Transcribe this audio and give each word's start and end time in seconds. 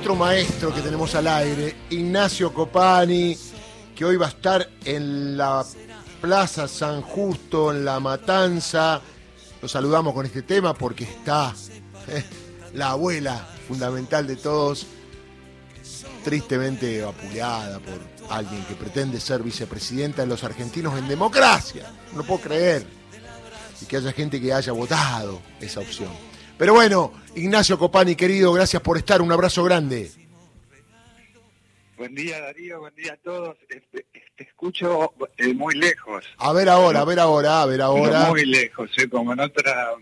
otro 0.00 0.16
maestro 0.16 0.74
que 0.74 0.80
tenemos 0.80 1.14
al 1.14 1.26
aire, 1.26 1.76
Ignacio 1.90 2.54
Copani, 2.54 3.36
que 3.94 4.02
hoy 4.02 4.16
va 4.16 4.26
a 4.26 4.28
estar 4.30 4.66
en 4.82 5.36
la 5.36 5.62
Plaza 6.22 6.66
San 6.66 7.02
Justo, 7.02 7.70
en 7.70 7.84
La 7.84 8.00
Matanza. 8.00 8.98
Lo 9.60 9.68
saludamos 9.68 10.14
con 10.14 10.24
este 10.24 10.40
tema 10.40 10.72
porque 10.72 11.04
está 11.04 11.54
eh, 12.08 12.24
la 12.72 12.92
abuela 12.92 13.46
fundamental 13.68 14.26
de 14.26 14.36
todos, 14.36 14.86
tristemente 16.24 17.02
vapuleada 17.02 17.78
por 17.80 18.00
alguien 18.30 18.64
que 18.64 18.76
pretende 18.76 19.20
ser 19.20 19.42
vicepresidenta 19.42 20.22
de 20.22 20.28
los 20.28 20.42
argentinos 20.44 20.98
en 20.98 21.08
democracia. 21.08 21.92
No 22.14 22.22
puedo 22.22 22.40
creer. 22.40 22.86
Y 23.82 23.84
que 23.84 23.98
haya 23.98 24.12
gente 24.12 24.40
que 24.40 24.50
haya 24.50 24.72
votado 24.72 25.42
esa 25.60 25.80
opción. 25.80 26.29
Pero 26.60 26.74
bueno, 26.74 27.14
Ignacio 27.36 27.78
Copani, 27.78 28.14
querido, 28.14 28.52
gracias 28.52 28.82
por 28.82 28.98
estar. 28.98 29.22
Un 29.22 29.32
abrazo 29.32 29.64
grande. 29.64 30.10
Buen 31.96 32.14
día, 32.14 32.38
Darío. 32.38 32.80
Buen 32.80 32.94
día 32.94 33.14
a 33.14 33.16
todos. 33.16 33.56
Te, 33.66 33.82
escucho 34.36 35.14
eh, 35.38 35.54
muy 35.54 35.74
lejos. 35.74 36.22
A 36.36 36.52
ver 36.52 36.68
ahora, 36.68 37.00
a 37.00 37.04
ver 37.06 37.18
ahora, 37.18 37.62
a 37.62 37.64
ver 37.64 37.80
ahora. 37.80 38.26
Muy 38.26 38.44
lejos, 38.44 38.90
eh, 38.98 39.08
como 39.08 39.32
en 39.32 39.40
otra, 39.40 39.92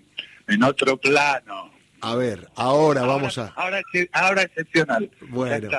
en 0.48 0.64
otro 0.64 0.96
plano. 0.96 1.70
A 2.00 2.16
ver, 2.16 2.48
ahora, 2.56 3.02
vamos 3.02 3.38
a. 3.38 3.52
Ahora, 3.54 3.80
ahora 4.10 4.42
excepcional. 4.42 5.08
Bueno. 5.28 5.70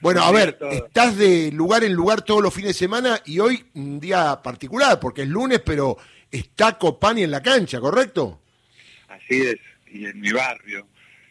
Bueno, 0.00 0.24
a 0.24 0.32
ver, 0.32 0.58
estás 0.72 1.16
de 1.16 1.52
lugar 1.52 1.84
en 1.84 1.92
lugar 1.92 2.22
todos 2.22 2.42
los 2.42 2.52
fines 2.52 2.70
de 2.70 2.74
semana 2.74 3.20
y 3.26 3.38
hoy 3.38 3.64
un 3.74 4.00
día 4.00 4.42
particular, 4.42 4.98
porque 4.98 5.22
es 5.22 5.28
lunes, 5.28 5.60
pero 5.64 5.96
está 6.32 6.76
Copani 6.76 7.22
en 7.22 7.30
la 7.30 7.40
cancha, 7.40 7.78
¿correcto? 7.78 8.40
Así 9.08 9.40
es 9.42 9.58
y 9.96 10.06
en 10.06 10.20
mi 10.20 10.32
barrio. 10.32 10.86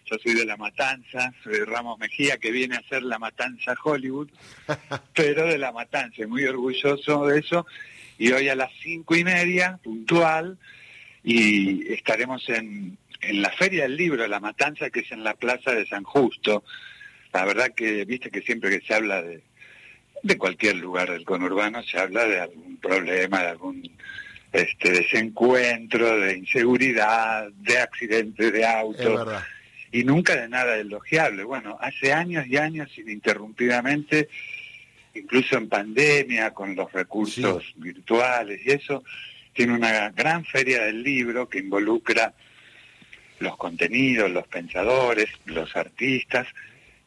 Yo 0.05 0.17
soy 0.21 0.33
de 0.35 0.45
La 0.45 0.57
Matanza, 0.57 1.33
soy 1.43 1.59
de 1.59 1.65
Ramos 1.65 1.97
Mejía, 1.97 2.37
que 2.37 2.51
viene 2.51 2.75
a 2.75 2.87
ser 2.87 3.03
La 3.03 3.17
Matanza 3.17 3.75
Hollywood, 3.83 4.29
pero 5.15 5.47
de 5.47 5.57
La 5.57 5.71
Matanza, 5.71 6.27
muy 6.27 6.43
orgulloso 6.45 7.25
de 7.25 7.39
eso. 7.39 7.65
Y 8.17 8.31
hoy 8.31 8.49
a 8.49 8.55
las 8.55 8.71
cinco 8.81 9.15
y 9.15 9.23
media, 9.23 9.79
puntual, 9.83 10.57
y 11.23 11.91
estaremos 11.91 12.47
en, 12.49 12.97
en 13.21 13.41
la 13.41 13.49
Feria 13.49 13.83
del 13.83 13.97
Libro 13.97 14.21
de 14.21 14.29
La 14.29 14.39
Matanza, 14.39 14.89
que 14.89 15.01
es 15.01 15.11
en 15.11 15.23
la 15.23 15.33
Plaza 15.33 15.71
de 15.71 15.87
San 15.87 16.03
Justo. 16.03 16.63
La 17.33 17.45
verdad 17.45 17.73
que, 17.75 18.05
viste 18.05 18.29
que 18.29 18.41
siempre 18.41 18.69
que 18.69 18.85
se 18.85 18.93
habla 18.93 19.21
de, 19.21 19.41
de 20.21 20.37
cualquier 20.37 20.75
lugar 20.77 21.11
del 21.11 21.25
conurbano, 21.25 21.83
se 21.83 21.99
habla 21.99 22.25
de 22.25 22.39
algún 22.41 22.77
problema, 22.77 23.41
de 23.41 23.49
algún 23.49 23.81
este, 24.55 24.91
desencuentro, 24.91 26.17
de 26.17 26.37
inseguridad, 26.37 27.49
de 27.51 27.77
accidentes 27.77 28.53
de 28.53 28.65
auto. 28.65 29.27
Y 29.91 30.03
nunca 30.03 30.35
de 30.35 30.47
nada 30.47 30.77
elogiable. 30.77 31.43
Bueno, 31.43 31.77
hace 31.81 32.13
años 32.13 32.47
y 32.47 32.57
años 32.57 32.89
ininterrumpidamente, 32.97 34.29
incluso 35.13 35.57
en 35.57 35.67
pandemia, 35.67 36.51
con 36.53 36.75
los 36.75 36.91
recursos 36.91 37.73
virtuales 37.75 38.61
y 38.65 38.71
eso, 38.71 39.03
tiene 39.53 39.73
una 39.73 40.09
gran 40.11 40.45
feria 40.45 40.83
del 40.85 41.03
libro 41.03 41.49
que 41.49 41.59
involucra 41.59 42.33
los 43.39 43.57
contenidos, 43.57 44.31
los 44.31 44.47
pensadores, 44.47 45.29
los 45.45 45.75
artistas, 45.75 46.47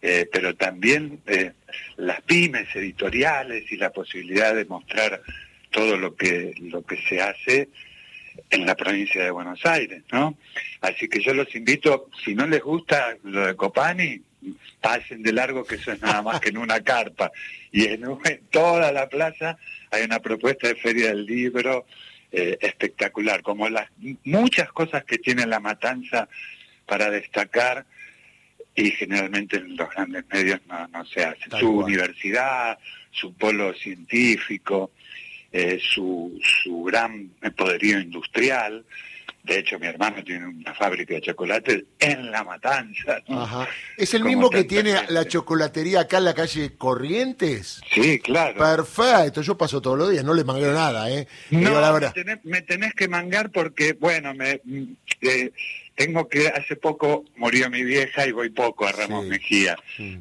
eh, 0.02 0.28
pero 0.30 0.54
también 0.54 1.20
eh, 1.26 1.52
las 1.96 2.20
pymes 2.22 2.74
editoriales 2.76 3.70
y 3.72 3.76
la 3.76 3.90
posibilidad 3.90 4.54
de 4.54 4.66
mostrar 4.66 5.22
todo 5.70 5.96
lo 5.96 6.14
que, 6.14 6.54
lo 6.60 6.82
que 6.82 6.96
se 7.08 7.20
hace 7.20 7.68
en 8.50 8.66
la 8.66 8.76
provincia 8.76 9.24
de 9.24 9.30
Buenos 9.30 9.64
Aires, 9.66 10.02
¿no? 10.12 10.36
Así 10.80 11.08
que 11.08 11.20
yo 11.20 11.34
los 11.34 11.54
invito, 11.54 12.08
si 12.24 12.34
no 12.34 12.46
les 12.46 12.62
gusta 12.62 13.16
lo 13.24 13.46
de 13.46 13.56
Copani, 13.56 14.22
pasen 14.80 15.22
de 15.22 15.32
largo 15.32 15.64
que 15.64 15.76
eso 15.76 15.92
es 15.92 16.00
nada 16.00 16.22
más 16.22 16.40
que 16.40 16.50
en 16.50 16.58
una 16.58 16.80
carpa. 16.80 17.32
Y 17.72 17.86
en, 17.86 18.02
toda 18.50 18.92
la 18.92 19.08
plaza 19.08 19.58
hay 19.90 20.04
una 20.04 20.20
propuesta 20.20 20.68
de 20.68 20.76
feria 20.76 21.08
del 21.08 21.26
libro 21.26 21.86
eh, 22.30 22.58
espectacular, 22.60 23.42
como 23.42 23.68
las 23.68 23.88
muchas 24.24 24.70
cosas 24.72 25.04
que 25.04 25.18
tiene 25.18 25.46
la 25.46 25.60
matanza 25.60 26.28
para 26.86 27.10
destacar 27.10 27.84
y 28.74 28.90
generalmente 28.92 29.56
en 29.56 29.76
los 29.76 29.90
grandes 29.90 30.24
medios 30.32 30.60
no, 30.68 30.86
no 30.88 31.04
se 31.04 31.24
hace. 31.24 31.50
su 31.58 31.80
universidad, 31.80 32.78
su 33.10 33.34
polo 33.34 33.74
científico, 33.74 34.92
eh, 35.52 35.80
su, 35.80 36.38
su 36.42 36.82
gran 36.84 37.30
poderío 37.56 38.00
industrial. 38.00 38.84
De 39.42 39.60
hecho, 39.60 39.78
mi 39.78 39.86
hermano 39.86 40.22
tiene 40.22 40.46
una 40.46 40.74
fábrica 40.74 41.14
de 41.14 41.22
chocolate 41.22 41.86
en 41.98 42.30
La 42.30 42.44
Matanza. 42.44 43.22
¿Es 43.96 44.12
el 44.12 44.22
mismo 44.22 44.50
que 44.50 44.64
tiene 44.64 44.94
la 45.08 45.26
chocolatería 45.26 46.00
acá 46.00 46.18
en 46.18 46.24
la 46.24 46.34
calle 46.34 46.76
Corrientes? 46.76 47.80
Sí, 47.90 48.18
claro. 48.18 48.58
Perfecto, 48.58 49.40
yo 49.40 49.56
paso 49.56 49.80
todos 49.80 49.96
los 49.96 50.10
días, 50.10 50.22
no 50.22 50.34
le 50.34 50.44
mangueo 50.44 50.72
nada, 50.72 51.10
¿eh? 51.10 51.26
No, 51.50 51.98
Me, 51.98 52.10
tenés, 52.10 52.44
me, 52.44 52.60
tenés, 52.60 52.92
que 52.92 53.08
mangar 53.08 53.50
porque, 53.50 53.94
bueno, 53.94 54.34
me, 54.34 54.60
eh, 55.22 55.52
tengo 55.98 56.28
que, 56.28 56.46
hace 56.46 56.76
poco 56.76 57.24
murió 57.34 57.68
mi 57.68 57.82
vieja 57.82 58.24
y 58.24 58.30
voy 58.30 58.50
poco 58.50 58.86
a 58.86 58.92
Ramos 58.92 59.26
Mejía. 59.26 59.76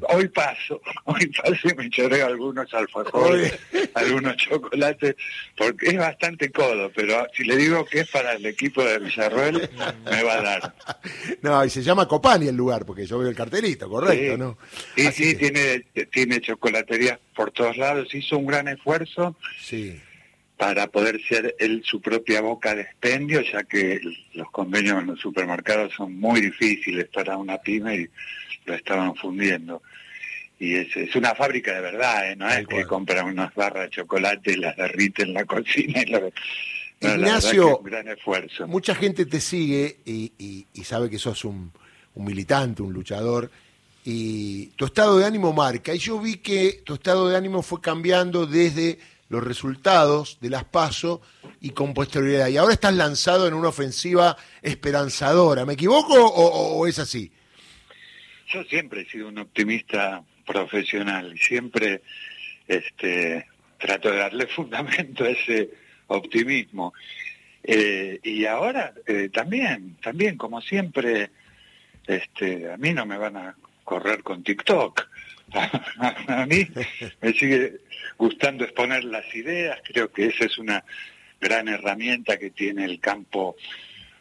Hoy 0.08 0.26
paso, 0.26 0.82
hoy 1.04 1.28
paso 1.28 1.68
y 1.68 1.74
me 1.76 1.88
choreo 1.88 2.26
algunos 2.26 2.74
alfajores, 2.74 3.56
algunos 3.94 4.36
chocolates, 4.36 5.14
porque 5.56 5.90
es 5.90 5.96
bastante 5.96 6.50
codo, 6.50 6.90
pero 6.92 7.24
si 7.32 7.44
le 7.44 7.56
digo 7.56 7.84
que 7.84 8.00
es 8.00 8.10
para 8.10 8.32
el 8.32 8.44
equipo 8.44 8.82
de 8.82 8.98
Villarroel, 8.98 9.70
me 10.04 10.22
va 10.24 10.32
a 10.32 10.42
dar. 10.42 10.74
No, 11.42 11.64
y 11.64 11.70
se 11.70 11.82
llama 11.82 12.08
Copani 12.08 12.48
el 12.48 12.56
lugar, 12.56 12.84
porque 12.84 13.06
yo 13.06 13.16
veo 13.20 13.28
el 13.28 13.36
cartelito, 13.36 13.88
correcto, 13.88 14.36
¿no? 14.36 14.58
Sí, 14.96 15.12
sí, 15.12 15.36
tiene, 15.36 15.86
tiene 16.10 16.40
chocolaterías 16.40 17.20
por 17.36 17.52
todos 17.52 17.76
lados, 17.76 18.12
hizo 18.12 18.36
un 18.36 18.46
gran 18.46 18.66
esfuerzo. 18.66 19.36
Sí 19.60 20.02
para 20.58 20.88
poder 20.88 21.22
ser 21.22 21.54
él 21.60 21.82
su 21.84 22.00
propia 22.00 22.40
boca 22.40 22.74
de 22.74 22.82
expendio, 22.82 23.40
ya 23.42 23.62
que 23.62 24.00
los 24.34 24.50
convenios 24.50 25.00
en 25.00 25.06
los 25.06 25.20
supermercados 25.20 25.94
son 25.94 26.18
muy 26.18 26.40
difíciles 26.40 27.06
para 27.14 27.38
una 27.38 27.58
pyme 27.58 27.96
y 27.96 28.08
lo 28.66 28.74
estaban 28.74 29.14
fundiendo. 29.14 29.80
Y 30.58 30.74
es, 30.74 30.96
es 30.96 31.14
una 31.14 31.36
fábrica 31.36 31.72
de 31.72 31.80
verdad, 31.80 32.32
¿eh? 32.32 32.34
no 32.34 32.48
es 32.50 32.66
que 32.66 32.84
compran 32.84 33.26
unas 33.26 33.54
barras 33.54 33.84
de 33.84 33.90
chocolate 33.90 34.52
y 34.52 34.56
las 34.56 34.76
derriten 34.76 35.28
en 35.28 35.34
la 35.34 35.44
cocina. 35.44 36.02
Y 36.02 36.06
lo, 36.06 36.28
Ignacio, 37.00 37.78
un 37.78 37.84
gran 37.84 38.08
esfuerzo. 38.08 38.66
mucha 38.66 38.96
gente 38.96 39.24
te 39.26 39.40
sigue 39.40 39.98
y, 40.04 40.32
y, 40.74 40.84
sabe 40.84 41.08
que 41.08 41.20
sos 41.20 41.44
un, 41.44 41.70
un 42.16 42.24
militante, 42.24 42.82
un 42.82 42.92
luchador, 42.92 43.48
y 44.04 44.66
tu 44.74 44.86
estado 44.86 45.18
de 45.18 45.24
ánimo 45.24 45.52
marca. 45.52 45.94
Y 45.94 45.98
yo 45.98 46.18
vi 46.18 46.38
que 46.38 46.82
tu 46.84 46.94
estado 46.94 47.28
de 47.28 47.36
ánimo 47.36 47.62
fue 47.62 47.80
cambiando 47.80 48.46
desde 48.46 48.98
los 49.28 49.44
resultados 49.44 50.38
de 50.40 50.50
las 50.50 50.64
PASO 50.64 51.20
y 51.60 51.70
con 51.70 51.94
posterioridad. 51.94 52.48
Y 52.48 52.56
ahora 52.56 52.74
estás 52.74 52.94
lanzado 52.94 53.46
en 53.46 53.54
una 53.54 53.68
ofensiva 53.68 54.36
esperanzadora. 54.62 55.66
¿Me 55.66 55.74
equivoco 55.74 56.14
o, 56.14 56.86
es 56.86 56.98
así? 56.98 57.30
Yo 58.48 58.64
siempre 58.64 59.02
he 59.02 59.06
sido 59.06 59.28
un 59.28 59.38
optimista 59.38 60.22
profesional 60.46 61.34
y 61.34 61.38
siempre 61.38 62.02
este, 62.66 63.46
trato 63.78 64.10
de 64.10 64.16
darle 64.16 64.46
fundamento 64.54 65.24
a 65.24 65.30
ese 65.30 65.70
optimismo. 66.06 66.94
Eh, 67.62 68.18
y 68.22 68.46
ahora 68.46 68.94
eh, 69.06 69.28
también, 69.30 69.96
también, 70.02 70.38
como 70.38 70.62
siempre, 70.62 71.30
este, 72.06 72.72
a 72.72 72.78
mí 72.78 72.94
no 72.94 73.04
me 73.04 73.18
van 73.18 73.36
a 73.36 73.56
correr 73.84 74.22
con 74.22 74.42
TikTok. 74.42 75.06
a 76.28 76.46
mí 76.46 76.66
me 77.20 77.32
sigue 77.32 77.80
gustando 78.16 78.64
exponer 78.64 79.04
las 79.04 79.34
ideas, 79.34 79.78
creo 79.84 80.10
que 80.10 80.26
esa 80.26 80.44
es 80.44 80.58
una 80.58 80.84
gran 81.40 81.68
herramienta 81.68 82.38
que 82.38 82.50
tiene 82.50 82.84
el 82.84 83.00
campo 83.00 83.56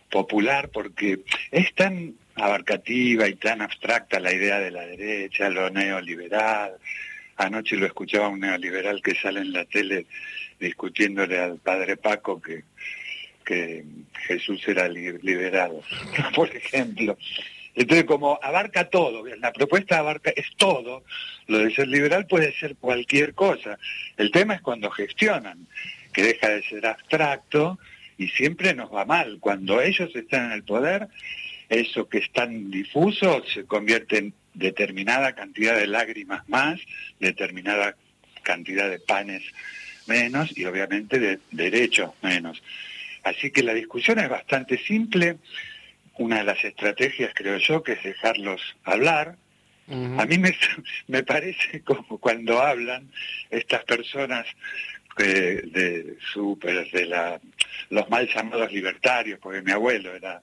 popular 0.09 0.69
porque 0.69 1.19
es 1.51 1.73
tan 1.73 2.15
abarcativa 2.35 3.27
y 3.27 3.35
tan 3.35 3.61
abstracta 3.61 4.19
la 4.19 4.33
idea 4.33 4.59
de 4.59 4.71
la 4.71 4.85
derecha, 4.85 5.49
lo 5.49 5.69
neoliberal. 5.69 6.73
Anoche 7.37 7.75
lo 7.75 7.85
escuchaba 7.85 8.29
un 8.29 8.39
neoliberal 8.39 9.01
que 9.01 9.15
sale 9.15 9.41
en 9.41 9.53
la 9.53 9.65
tele 9.65 10.05
discutiéndole 10.59 11.39
al 11.39 11.57
padre 11.57 11.97
Paco 11.97 12.41
que, 12.41 12.63
que 13.45 13.83
Jesús 14.27 14.67
era 14.67 14.87
liberado, 14.87 15.81
por 16.35 16.55
ejemplo. 16.55 17.17
Entonces, 17.77 18.05
como 18.05 18.39
abarca 18.41 18.89
todo, 18.89 19.23
la 19.37 19.53
propuesta 19.53 19.99
abarca, 19.99 20.31
es 20.35 20.47
todo, 20.57 21.03
lo 21.45 21.59
de 21.59 21.71
ser 21.75 21.87
liberal 21.87 22.25
puede 22.25 22.51
ser 22.57 22.75
cualquier 22.75 23.35
cosa. 23.35 23.77
El 24.17 24.31
tema 24.31 24.55
es 24.55 24.61
cuando 24.61 24.89
gestionan, 24.89 25.67
que 26.11 26.23
deja 26.23 26.49
de 26.49 26.63
ser 26.63 26.87
abstracto 26.87 27.77
y 28.17 28.29
siempre 28.29 28.73
nos 28.73 28.91
va 28.91 29.05
mal. 29.05 29.37
Cuando 29.39 29.79
ellos 29.79 30.09
están 30.15 30.47
en 30.47 30.51
el 30.53 30.63
poder, 30.63 31.07
eso 31.69 32.09
que 32.09 32.17
es 32.17 32.31
tan 32.31 32.71
difuso 32.71 33.43
se 33.45 33.65
convierte 33.65 34.17
en 34.17 34.33
determinada 34.55 35.35
cantidad 35.35 35.77
de 35.77 35.85
lágrimas 35.85 36.49
más, 36.49 36.79
determinada 37.19 37.95
cantidad 38.41 38.89
de 38.89 38.99
panes 38.99 39.43
menos 40.07 40.57
y 40.57 40.65
obviamente 40.65 41.19
de 41.19 41.39
derechos 41.51 42.09
menos. 42.23 42.63
Así 43.23 43.51
que 43.51 43.61
la 43.61 43.75
discusión 43.75 44.17
es 44.17 44.29
bastante 44.29 44.79
simple 44.79 45.37
una 46.19 46.39
de 46.39 46.43
las 46.43 46.63
estrategias, 46.63 47.31
creo 47.33 47.57
yo, 47.57 47.83
que 47.83 47.93
es 47.93 48.03
dejarlos 48.03 48.61
hablar, 48.83 49.37
A 49.89 50.25
mí 50.25 50.37
me, 50.37 50.53
me 51.07 51.23
parece 51.23 51.81
como 51.81 52.17
cuando 52.17 52.61
hablan 52.61 53.09
estas 53.49 53.85
personas 53.85 54.45
eh, 55.19 55.61
de 55.65 56.17
súper, 56.33 56.91
de 56.91 57.05
la, 57.05 57.39
los 57.89 58.09
mal 58.09 58.27
llamados 58.27 58.71
libertarios, 58.71 59.39
porque 59.39 59.61
mi 59.61 59.71
abuelo 59.71 60.13
era 60.13 60.41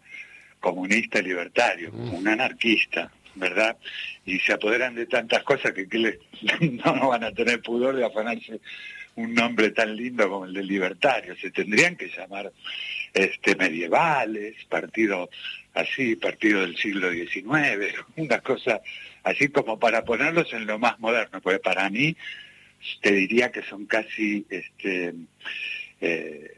comunista 0.60 1.20
libertario, 1.20 1.92
un 1.92 2.26
anarquista, 2.26 3.12
¿verdad? 3.34 3.76
Y 4.24 4.38
se 4.38 4.54
apoderan 4.54 4.94
de 4.94 5.06
tantas 5.06 5.42
cosas 5.42 5.72
que, 5.72 5.86
que 5.86 6.18
no 6.84 7.08
van 7.08 7.24
a 7.24 7.32
tener 7.32 7.60
pudor 7.60 7.96
de 7.96 8.06
afanarse 8.06 8.60
un 9.16 9.34
nombre 9.34 9.70
tan 9.70 9.96
lindo 9.96 10.28
como 10.28 10.46
el 10.46 10.54
de 10.54 10.62
libertario. 10.62 11.36
Se 11.36 11.50
tendrían 11.50 11.96
que 11.96 12.08
llamar 12.08 12.52
este 13.12 13.54
medievales, 13.56 14.56
partido 14.68 15.30
así, 15.74 16.16
partido 16.16 16.60
del 16.62 16.76
siglo 16.76 17.10
XIX, 17.10 17.44
una 18.16 18.38
cosa 18.40 18.80
así 19.22 19.48
como 19.48 19.78
para 19.78 20.04
ponerlos 20.04 20.52
en 20.52 20.66
lo 20.66 20.78
más 20.78 20.98
moderno, 21.00 21.40
porque 21.40 21.58
para 21.58 21.88
mí 21.90 22.16
te 23.00 23.12
diría 23.12 23.50
que 23.50 23.62
son 23.62 23.86
casi 23.86 24.46
este 24.50 25.14
eh, 26.00 26.56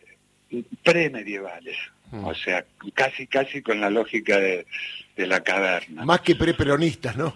premedievales, 0.82 1.76
mm. 2.10 2.24
o 2.24 2.34
sea, 2.34 2.64
casi 2.94 3.26
casi 3.26 3.62
con 3.62 3.80
la 3.80 3.90
lógica 3.90 4.38
de, 4.38 4.66
la 5.16 5.42
caverna. 5.42 6.04
Más 6.04 6.20
que 6.20 6.36
preperonistas, 6.36 7.16
¿no? 7.16 7.34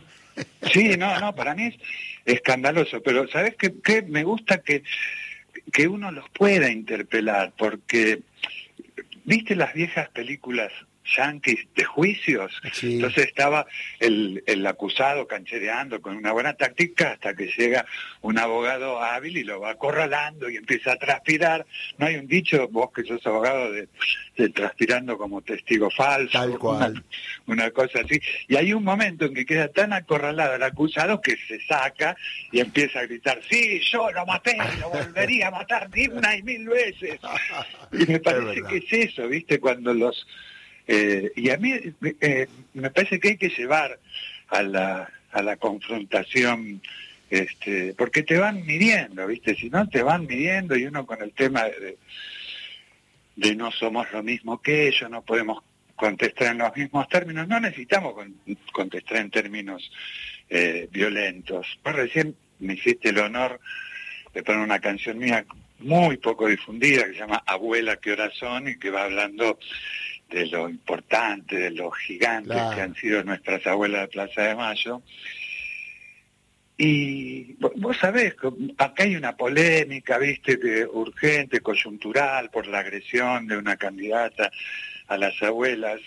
Sí, 0.72 0.96
no, 0.96 1.18
no, 1.20 1.34
para 1.34 1.54
mí 1.54 1.66
es 1.66 1.76
escandaloso, 2.24 3.02
pero 3.02 3.28
¿sabes 3.28 3.56
qué? 3.56 4.02
Me 4.02 4.24
gusta 4.24 4.58
que, 4.58 4.82
que 5.72 5.88
uno 5.88 6.10
los 6.10 6.28
pueda 6.30 6.70
interpelar, 6.70 7.52
porque, 7.56 8.20
¿viste 9.24 9.56
las 9.56 9.74
viejas 9.74 10.08
películas 10.10 10.72
yanquis 11.16 11.66
de 11.74 11.84
juicios. 11.84 12.52
Entonces 12.82 13.26
estaba 13.26 13.66
el, 13.98 14.42
el, 14.46 14.66
acusado 14.66 15.26
canchereando 15.26 16.00
con 16.00 16.16
una 16.16 16.32
buena 16.32 16.54
táctica 16.54 17.12
hasta 17.12 17.34
que 17.34 17.46
llega 17.56 17.86
un 18.22 18.38
abogado 18.38 19.02
hábil 19.02 19.36
y 19.36 19.44
lo 19.44 19.60
va 19.60 19.70
acorralando 19.70 20.48
y 20.48 20.56
empieza 20.56 20.92
a 20.92 20.96
transpirar. 20.96 21.66
No 21.98 22.06
hay 22.06 22.16
un 22.16 22.26
dicho, 22.26 22.68
vos 22.68 22.90
que 22.92 23.04
sos 23.04 23.24
abogado, 23.26 23.72
de, 23.72 23.88
transpirando 24.48 25.18
como 25.18 25.42
testigo 25.42 25.90
falso. 25.90 26.32
Tal 26.32 26.58
cual. 26.58 27.04
Una, 27.46 27.70
cosa 27.70 28.00
así. 28.04 28.20
Y 28.48 28.56
hay 28.56 28.72
un 28.72 28.84
momento 28.84 29.26
en 29.26 29.34
que 29.34 29.44
queda 29.44 29.68
tan 29.68 29.92
acorralado 29.92 30.54
el 30.54 30.62
acusado 30.62 31.20
que 31.20 31.36
se 31.36 31.60
saca 31.66 32.16
y 32.52 32.60
empieza 32.60 33.00
a 33.00 33.06
gritar, 33.06 33.40
sí, 33.48 33.80
yo 33.90 34.10
lo 34.10 34.24
maté, 34.26 34.56
lo 34.80 34.90
volvería 34.90 35.48
a 35.48 35.50
matar 35.50 35.88
una 36.12 36.36
y 36.36 36.42
mil 36.42 36.68
veces. 36.68 37.18
Y 37.92 38.06
me 38.06 38.20
parece 38.20 38.62
que 38.62 38.76
es 38.76 39.10
eso, 39.10 39.26
¿viste? 39.26 39.58
Cuando 39.58 39.92
los 39.92 40.26
eh, 40.86 41.32
y 41.36 41.50
a 41.50 41.56
mí 41.56 41.72
eh, 42.20 42.48
me 42.74 42.90
parece 42.90 43.20
que 43.20 43.28
hay 43.28 43.36
que 43.36 43.50
llevar 43.50 43.98
a 44.48 44.62
la, 44.62 45.10
a 45.32 45.42
la 45.42 45.56
confrontación, 45.56 46.80
este, 47.28 47.94
porque 47.94 48.22
te 48.22 48.38
van 48.38 48.64
midiendo, 48.66 49.26
¿viste? 49.26 49.54
Si 49.54 49.70
no, 49.70 49.88
te 49.88 50.02
van 50.02 50.26
midiendo 50.26 50.76
y 50.76 50.86
uno 50.86 51.06
con 51.06 51.22
el 51.22 51.32
tema 51.32 51.64
de, 51.64 53.54
no 53.54 53.70
somos 53.70 54.10
lo 54.12 54.22
mismo 54.22 54.60
que 54.60 54.88
ellos, 54.88 55.08
no 55.10 55.22
podemos 55.22 55.62
contestar 55.94 56.52
en 56.52 56.58
los 56.58 56.76
mismos 56.76 57.08
términos, 57.08 57.46
no 57.46 57.60
necesitamos 57.60 58.14
contestar 58.72 59.18
en 59.18 59.30
términos 59.30 59.90
eh, 60.48 60.88
violentos. 60.90 61.78
Vos 61.84 61.94
recién 61.94 62.34
me 62.58 62.74
hiciste 62.74 63.10
el 63.10 63.18
honor 63.18 63.60
de 64.34 64.42
poner 64.42 64.62
una 64.62 64.80
canción 64.80 65.18
mía 65.18 65.44
muy 65.78 66.16
poco 66.18 66.48
difundida 66.48 67.04
que 67.04 67.12
se 67.12 67.18
llama 67.18 67.42
Abuela, 67.46 67.96
qué 67.96 68.16
son 68.34 68.68
y 68.68 68.78
que 68.78 68.90
va 68.90 69.04
hablando 69.04 69.58
de 70.30 70.46
lo 70.46 70.68
importante, 70.68 71.56
de 71.56 71.70
los 71.72 71.96
gigantes 71.98 72.56
que 72.74 72.80
han 72.80 72.94
sido 72.94 73.22
nuestras 73.24 73.66
abuelas 73.66 74.02
de 74.02 74.08
Plaza 74.08 74.42
de 74.42 74.54
Mayo. 74.54 75.02
Y 76.78 77.56
vos 77.58 77.96
sabés, 77.98 78.34
acá 78.78 79.02
hay 79.02 79.14
una 79.16 79.36
polémica, 79.36 80.16
viste, 80.16 80.58
que 80.58 80.86
urgente, 80.86 81.60
coyuntural, 81.60 82.50
por 82.50 82.66
la 82.66 82.78
agresión 82.78 83.46
de 83.46 83.58
una 83.58 83.76
candidata 83.76 84.50
a 85.08 85.18
las 85.18 85.42
abuelas. 85.42 86.00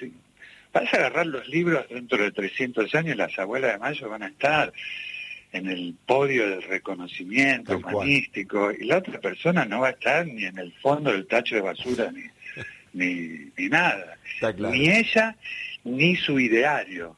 Vas 0.73 0.91
a 0.93 0.97
agarrar 0.97 1.27
los 1.27 1.47
libros 1.47 1.85
dentro 1.89 2.23
de 2.23 2.31
300 2.31 2.95
años, 2.95 3.17
las 3.17 3.37
abuelas 3.37 3.73
de 3.73 3.77
Mayo 3.77 4.09
van 4.09 4.23
a 4.23 4.27
estar 4.27 4.73
en 5.51 5.67
el 5.67 5.95
podio 6.07 6.49
del 6.49 6.63
reconocimiento 6.63 7.77
humanístico 7.77 8.71
y 8.71 8.85
la 8.85 8.97
otra 8.97 9.19
persona 9.19 9.65
no 9.65 9.81
va 9.81 9.89
a 9.89 9.91
estar 9.91 10.25
ni 10.25 10.45
en 10.45 10.57
el 10.57 10.73
fondo 10.73 11.11
del 11.11 11.27
tacho 11.27 11.53
de 11.53 11.61
basura 11.61 12.11
ni 12.11 12.23
ni, 12.93 13.51
ni 13.57 13.69
nada. 13.69 14.17
Ni 14.71 14.89
ella, 14.89 15.35
ni 15.83 16.15
su 16.15 16.39
ideario. 16.39 17.15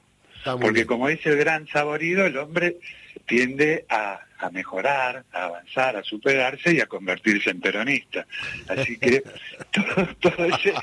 Porque 0.62 0.86
como 0.86 1.07
dice 1.07 1.30
el 1.30 1.38
gran 1.38 1.68
saborido, 1.68 2.25
el 2.25 2.38
hombre 2.38 2.77
tiende 3.25 3.86
a, 3.89 4.19
a, 4.39 4.49
mejorar, 4.49 5.23
a 5.31 5.45
avanzar, 5.45 5.97
a 5.97 6.03
superarse 6.03 6.73
y 6.73 6.81
a 6.81 6.85
convertirse 6.85 7.49
en 7.49 7.61
peronista. 7.61 8.25
Así 8.67 8.97
que 8.97 9.23
todo, 9.71 10.07
todo 10.19 10.45
ese, 10.45 10.73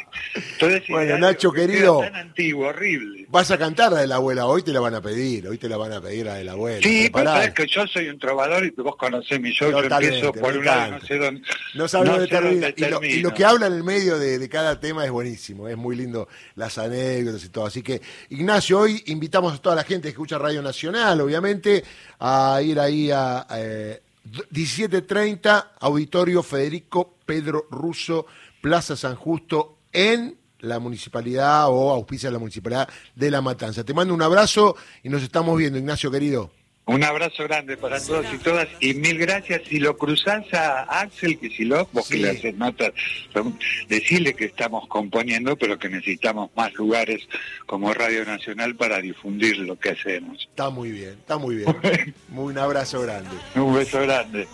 todo 0.58 0.70
ese 0.70 0.92
bueno, 0.92 1.18
Nacho 1.18 1.52
querido, 1.52 2.00
tan 2.00 2.16
antiguo, 2.16 2.68
horrible. 2.68 3.26
Vas 3.28 3.50
a 3.50 3.58
cantar 3.58 3.92
la 3.92 4.00
de 4.00 4.06
la 4.06 4.16
abuela, 4.16 4.46
hoy 4.46 4.62
te 4.62 4.72
la 4.72 4.80
van 4.80 4.94
a 4.94 5.00
pedir, 5.00 5.48
hoy 5.48 5.58
te 5.58 5.68
la 5.68 5.76
van 5.76 5.92
a 5.92 6.00
pedir 6.00 6.26
la 6.26 6.34
de 6.34 6.44
la 6.44 6.52
abuela. 6.52 6.80
Sí, 6.82 7.10
pero 7.12 7.30
sabes 7.30 7.52
que 7.52 7.66
yo 7.66 7.86
soy 7.86 8.08
un 8.08 8.18
trovador 8.18 8.64
y 8.64 8.70
vos 8.70 8.96
conocés 8.96 9.40
mi 9.40 9.50
show, 9.52 9.70
yo 9.70 9.82
empiezo 9.82 10.32
por 10.32 10.56
un 10.56 10.64
lado, 10.64 10.92
no 10.92 11.00
sé 11.00 11.18
dónde. 11.18 11.42
No 11.74 11.88
sabes 11.88 12.10
dónde, 12.10 12.26
termina. 12.28 12.72
Y 13.02 13.20
lo, 13.20 13.32
que 13.32 13.44
habla 13.44 13.66
en 13.66 13.74
el 13.74 13.84
medio 13.84 14.18
de, 14.18 14.38
de 14.38 14.48
cada 14.48 14.78
tema 14.80 15.04
es 15.04 15.10
buenísimo, 15.10 15.68
es 15.68 15.76
muy 15.76 15.96
lindo 15.96 16.28
las 16.54 16.78
anécdotas 16.78 17.44
y 17.44 17.48
todo. 17.48 17.66
Así 17.66 17.82
que, 17.82 18.00
Ignacio, 18.30 18.80
hoy 18.80 19.02
invitamos 19.06 19.54
a 19.54 19.58
toda 19.58 19.76
la 19.76 19.84
gente 19.84 20.02
que 20.02 20.10
escucha 20.10 20.38
Radio 20.38 20.62
Nacional, 20.62 21.20
obviamente, 21.20 21.84
a 22.18 22.60
ir 22.62 22.78
ahí 22.78 23.10
a, 23.10 23.41
17.30, 23.48 25.58
eh, 25.58 25.62
Auditorio 25.80 26.42
Federico 26.42 27.16
Pedro 27.24 27.66
Russo, 27.70 28.26
Plaza 28.60 28.96
San 28.96 29.16
Justo, 29.16 29.78
en 29.92 30.36
la 30.60 30.78
municipalidad 30.78 31.68
o 31.68 31.90
auspicia 31.90 32.30
la 32.30 32.38
municipalidad 32.38 32.88
de 33.14 33.30
La 33.30 33.40
Matanza. 33.40 33.84
Te 33.84 33.94
mando 33.94 34.14
un 34.14 34.22
abrazo 34.22 34.76
y 35.02 35.08
nos 35.08 35.22
estamos 35.22 35.58
viendo, 35.58 35.78
Ignacio 35.78 36.10
querido. 36.10 36.50
Un 36.84 37.04
abrazo 37.04 37.44
grande 37.44 37.76
para 37.76 38.00
todos 38.00 38.26
y 38.32 38.38
todas 38.38 38.66
y 38.80 38.94
mil 38.94 39.16
gracias. 39.16 39.62
Si 39.68 39.78
lo 39.78 39.96
cruzás 39.96 40.52
a 40.52 40.82
Axel 41.00 41.38
lo 41.60 41.88
vos 41.92 42.08
que 42.08 42.18
le 42.18 42.30
haces 42.30 42.56
notas, 42.56 42.92
decirle 43.88 44.34
que 44.34 44.46
estamos 44.46 44.88
componiendo, 44.88 45.56
pero 45.56 45.78
que 45.78 45.88
necesitamos 45.88 46.50
más 46.56 46.72
lugares 46.74 47.28
como 47.66 47.94
Radio 47.94 48.24
Nacional 48.24 48.74
para 48.74 49.00
difundir 49.00 49.58
lo 49.58 49.78
que 49.78 49.90
hacemos. 49.90 50.48
Está 50.50 50.70
muy 50.70 50.90
bien, 50.90 51.10
está 51.10 51.38
muy 51.38 51.56
bien. 51.56 52.14
un 52.34 52.58
abrazo 52.58 53.00
grande. 53.02 53.30
Un 53.54 53.74
beso 53.74 54.00
grande. 54.00 54.48